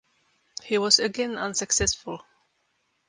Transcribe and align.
He 0.63 0.79
was 0.79 0.97
again 0.97 1.37
unsuccessful. 1.37 2.23